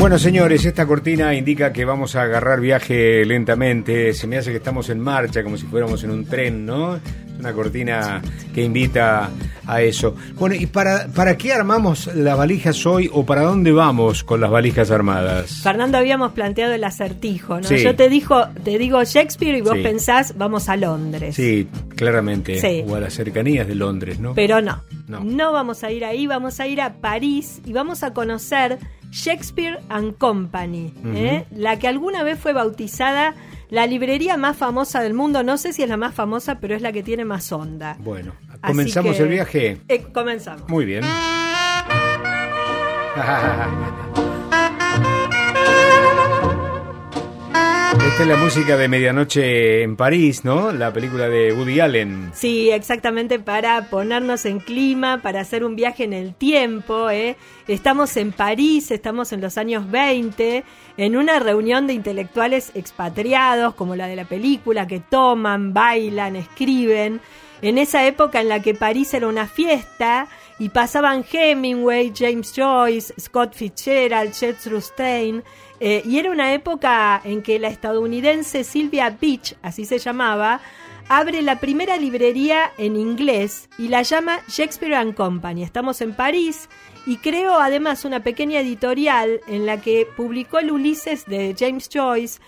[0.00, 4.14] Bueno, señores, esta cortina indica que vamos a agarrar viaje lentamente.
[4.14, 6.98] Se me hace que estamos en marcha, como si fuéramos en un tren, ¿no?
[7.38, 8.22] Una cortina
[8.54, 9.28] que invita
[9.66, 10.16] a eso.
[10.36, 14.50] Bueno, ¿y para, para qué armamos las valijas hoy o para dónde vamos con las
[14.50, 15.60] valijas armadas?
[15.62, 17.68] Fernando, habíamos planteado el acertijo, ¿no?
[17.68, 17.76] Sí.
[17.82, 19.82] Yo te, dijo, te digo Shakespeare y vos Sí.
[19.82, 21.36] pensás, vamos a Londres.
[21.36, 22.58] Sí, claramente.
[22.58, 22.84] Sí.
[22.88, 24.32] O a las cercanías de Londres, ¿no?
[24.34, 25.20] Pero no, No.
[25.22, 28.78] no, vamos a ir ahí, vamos a ir a París y vamos a conocer
[29.10, 31.46] Shakespeare and Company, ¿eh?
[31.50, 33.34] la que alguna vez fue bautizada
[33.68, 35.42] la librería más famosa del mundo.
[35.42, 37.96] No sé si es la más famosa, pero es la que tiene más onda.
[38.00, 39.80] Bueno, comenzamos que- el viaje.
[39.88, 40.68] Eh, comenzamos.
[40.68, 41.04] Muy bien.
[48.20, 50.72] Es la música de Medianoche en París, ¿no?
[50.72, 52.32] La película de Woody Allen.
[52.34, 57.08] Sí, exactamente para ponernos en clima, para hacer un viaje en el tiempo.
[57.08, 57.36] ¿eh?
[57.66, 60.64] Estamos en París, estamos en los años 20,
[60.98, 67.22] en una reunión de intelectuales expatriados, como la de la película, que toman, bailan, escriben.
[67.62, 70.28] En esa época en la que París era una fiesta
[70.60, 75.42] y pasaban Hemingway, James Joyce, Scott Fitzgerald, Gertrude Stein.
[75.80, 80.60] eh, y era una época en que la estadounidense Sylvia Beach, así se llamaba,
[81.08, 85.62] abre la primera librería en inglés y la llama Shakespeare and Company.
[85.62, 86.68] Estamos en París
[87.06, 92.38] y creó además una pequeña editorial en la que publicó el Ulises de James Joyce,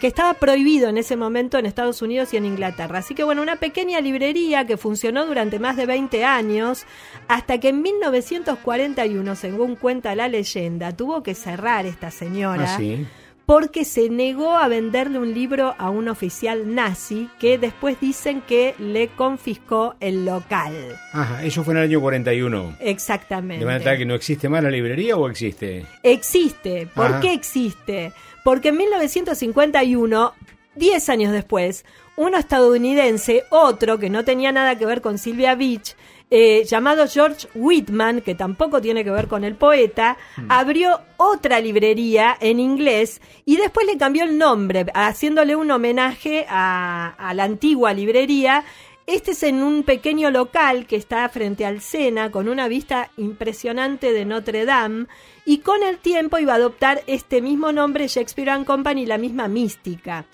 [0.00, 2.98] que estaba prohibido en ese momento en Estados Unidos y en Inglaterra.
[2.98, 6.84] Así que bueno, una pequeña librería que funcionó durante más de 20 años,
[7.28, 13.06] hasta que en 1941, según cuenta la leyenda, tuvo que cerrar esta señora Ah, sí.
[13.46, 18.74] Porque se negó a venderle un libro a un oficial nazi que después dicen que
[18.78, 20.72] le confiscó el local.
[21.12, 22.76] Ajá, eso fue en el año 41.
[22.80, 23.64] Exactamente.
[23.64, 25.84] ¿De manera que no existe más la librería o existe?
[26.02, 26.86] Existe.
[26.94, 27.20] ¿Por Ajá.
[27.20, 28.12] qué existe?
[28.42, 30.34] Porque en 1951,
[30.76, 31.84] 10 años después,
[32.16, 35.96] uno estadounidense, otro que no tenía nada que ver con Sylvia Beach,
[36.30, 40.50] eh, llamado George Whitman, que tampoco tiene que ver con el poeta, Hmm.
[40.50, 47.14] abrió otra librería en inglés y después le cambió el nombre, haciéndole un homenaje a,
[47.18, 48.64] a la antigua librería.
[49.06, 54.12] Este es en un pequeño local que está frente al Sena, con una vista impresionante
[54.12, 55.06] de Notre Dame,
[55.44, 59.46] y con el tiempo iba a adoptar este mismo nombre, Shakespeare and Company, la misma
[59.46, 60.24] mística.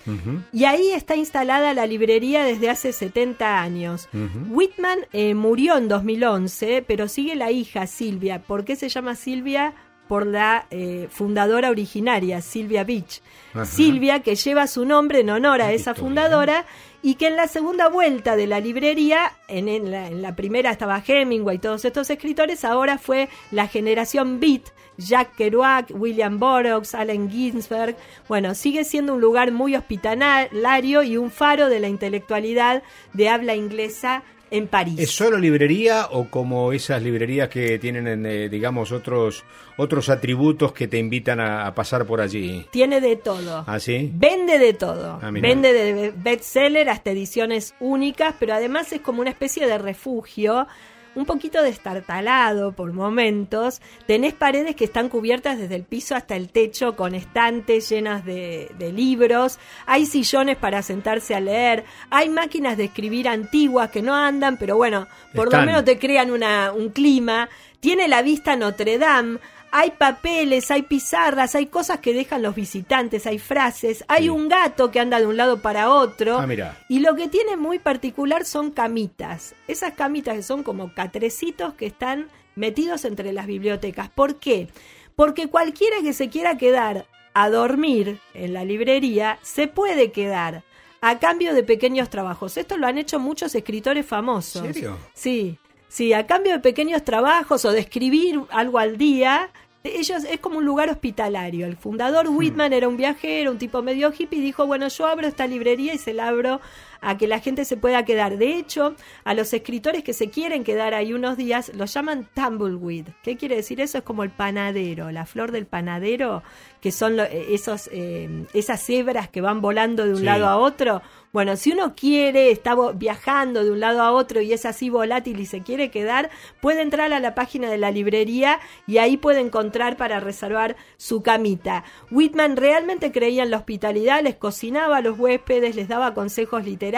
[0.53, 4.07] Y ahí está instalada la librería desde hace 70 años.
[4.49, 8.41] Whitman eh, murió en 2011, pero sigue la hija Silvia.
[8.41, 9.73] ¿Por qué se llama Silvia?
[10.07, 13.21] Por la eh, fundadora originaria, Silvia Beach.
[13.53, 13.65] Ajá.
[13.65, 16.65] Silvia, que lleva su nombre en honor a esa fundadora
[17.03, 20.71] y que en la segunda vuelta de la librería, en, en la, en la primera
[20.71, 24.63] estaba Hemingway y todos estos escritores, ahora fue la generación Beat,
[24.97, 27.95] Jack Kerouac, William Burroughs, Allen Ginsberg.
[28.27, 33.55] Bueno, sigue siendo un lugar muy hospitalario y un faro de la intelectualidad de habla
[33.55, 34.99] inglesa en París.
[34.99, 39.43] ¿Es solo librería o como esas librerías que tienen, en, eh, digamos, otros
[39.77, 42.67] otros atributos que te invitan a, a pasar por allí?
[42.71, 43.63] Tiene de todo.
[43.65, 44.11] ¿Ah, sí?
[44.13, 45.19] Vende de todo.
[45.21, 45.31] Ah.
[45.31, 50.67] Vende de bestseller hasta ediciones únicas, pero además es como una especie de refugio,
[51.15, 53.81] un poquito destartalado por momentos.
[54.07, 58.71] Tenés paredes que están cubiertas desde el piso hasta el techo con estantes llenas de,
[58.77, 59.59] de libros.
[59.85, 61.83] Hay sillones para sentarse a leer.
[62.09, 65.61] Hay máquinas de escribir antiguas que no andan, pero bueno, por Están.
[65.61, 67.49] lo menos te crean una, un clima.
[67.79, 69.39] Tiene la vista Notre Dame.
[69.73, 74.29] Hay papeles, hay pizarras, hay cosas que dejan los visitantes, hay frases, hay Sí.
[74.29, 76.37] un gato que anda de un lado para otro.
[76.39, 76.77] Ah, mira.
[76.89, 79.55] Y lo que tiene muy particular son camitas.
[79.67, 84.09] Esas camitas que son como catrecitos que están metidos entre las bibliotecas.
[84.09, 84.67] ¿Por qué?
[85.15, 90.63] Porque cualquiera que se quiera quedar a dormir en la librería se puede quedar
[90.99, 92.57] a cambio de pequeños trabajos.
[92.57, 94.65] Esto lo han hecho muchos escritores famosos.
[94.65, 94.97] ¿En serio?
[95.13, 95.57] Sí,
[95.91, 99.49] sí, a cambio de pequeños trabajos o de escribir algo al día,
[99.83, 101.65] ellos es como un lugar hospitalario.
[101.65, 105.27] El fundador Whitman era un viajero, un tipo medio hippie, y dijo, bueno, yo abro
[105.27, 106.61] esta librería y se la abro
[107.01, 108.37] a que la gente se pueda quedar.
[108.37, 113.07] De hecho, a los escritores que se quieren quedar ahí unos días los llaman tumbleweed.
[113.23, 113.97] ¿Qué quiere decir eso?
[113.97, 116.43] Es como el panadero, la flor del panadero,
[116.79, 120.25] que son lo- eh, esos, eh, esas hebras que van volando de un Sí.
[120.25, 121.01] lado a otro.
[121.33, 125.39] Bueno, si uno quiere, está viajando de un lado a otro y es así volátil
[125.39, 129.39] y se quiere quedar, puede entrar a la página de la librería y ahí puede
[129.39, 131.85] encontrar para reservar su camita.
[132.11, 136.90] Whitman realmente creía en la hospitalidad, les cocinaba a los huéspedes, les daba consejos literarios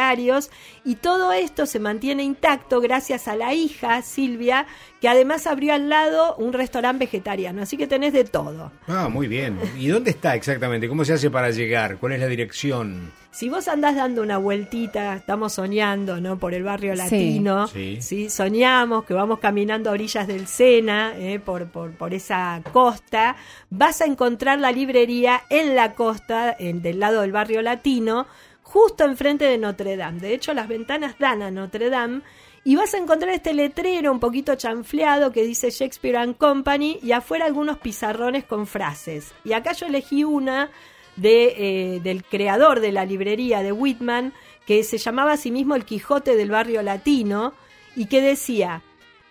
[0.84, 4.66] y todo esto se mantiene intacto gracias a la hija, Silvia,
[5.02, 8.72] que además abrió al lado un restaurante vegetariano, así que tenés de todo.
[8.88, 9.60] Ah, muy bien.
[9.78, 10.88] ¿Y dónde está exactamente?
[10.88, 11.98] ¿Cómo se hace para llegar?
[11.98, 13.12] ¿Cuál es la dirección?
[13.34, 16.38] Si vos andás dando una vueltita, estamos soñando, ¿no?
[16.38, 18.30] Por el barrio latino, sí.
[18.30, 21.40] Soñamos que vamos caminando a orillas del Sena, ¿eh?
[21.40, 23.36] por, por, por, esa costa,
[23.72, 28.28] vas a encontrar la librería en la costa, en, del lado del barrio latino,
[28.64, 30.20] justo enfrente de Notre Dame.
[30.20, 32.22] De hecho, las ventanas dan a Notre Dame
[32.64, 37.12] y vas a encontrar este letrero un poquito chanfleado que dice Shakespeare and Company y
[37.12, 39.34] afuera algunos pizarrones con frases.
[39.44, 40.72] Y acá yo elegí una
[41.18, 44.34] de, eh, del creador de la librería de Whitman,
[44.66, 47.54] que se llamaba a sí mismo el Quijote del barrio latino,
[47.96, 48.82] y que decía,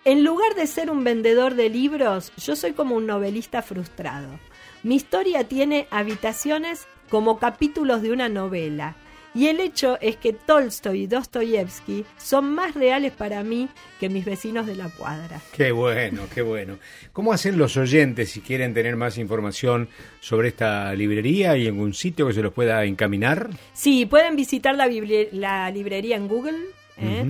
[0.05, 4.39] en lugar de ser un vendedor de libros, yo soy como un novelista frustrado.
[4.83, 8.95] Mi historia tiene habitaciones como capítulos de una novela
[9.33, 13.67] y el hecho es que Tolstoy y Dostoyevsky son más reales para mí
[13.99, 15.41] que mis vecinos de la cuadra.
[15.55, 16.77] Qué bueno, qué bueno.
[17.11, 19.89] ¿Cómo hacen los oyentes si quieren tener más información
[20.19, 23.49] sobre esta librería y algún sitio que se los pueda encaminar?
[23.73, 24.87] Sí, pueden visitar la,
[25.31, 26.57] la librería en Google.
[26.97, 27.25] ¿eh?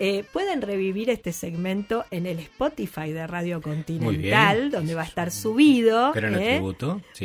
[0.00, 5.32] Eh, pueden revivir este segmento en el Spotify de Radio Continental, donde va a estar
[5.32, 6.12] subido.
[6.14, 6.62] ¿eh?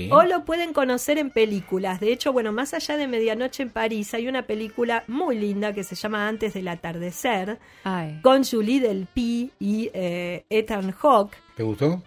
[0.09, 1.99] O lo pueden conocer en películas.
[1.99, 5.83] De hecho, bueno, más allá de Medianoche en París, hay una película muy linda que
[5.83, 7.59] se llama Antes del atardecer,
[8.23, 11.37] con Julie Delpy y eh, Ethan Hawke.
[11.55, 12.01] ¿Te gustó?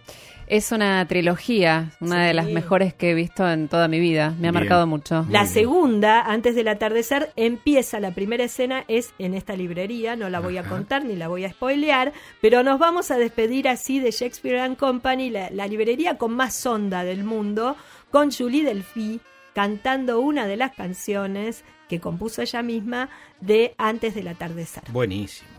[0.47, 4.33] Es una trilogía, una de las mejores que he visto en toda mi vida.
[4.39, 5.25] Me ha marcado mucho.
[5.29, 10.15] La segunda, antes del atardecer, empieza la primera escena, es en esta librería.
[10.15, 13.67] No la voy a contar ni la voy a spoilear, pero nos vamos a despedir
[13.67, 17.75] así de Shakespeare and Company, la, librería con más sonda del mundo,
[18.09, 19.19] con Julie Delphi
[19.53, 23.09] cantando una de las canciones que compuso ella misma
[23.41, 24.83] de Antes del atardecer.
[24.91, 25.49] Buenísimo.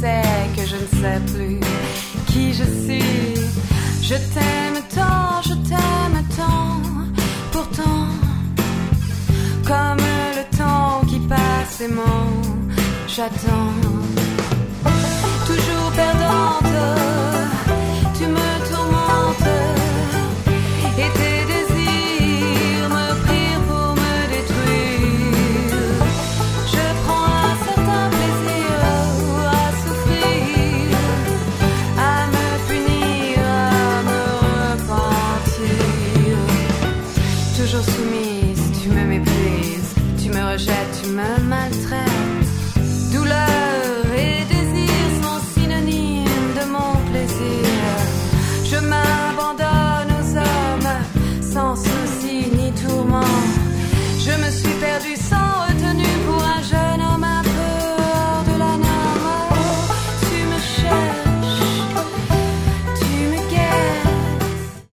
[0.00, 1.60] sais que je ne sais plus
[2.26, 3.34] qui je suis.
[4.02, 6.80] Je t'aime tant, je t'aime tant,
[7.52, 8.06] pourtant,
[9.66, 10.04] comme
[10.38, 12.26] le temps qui passe et mon
[13.06, 13.99] j'attends.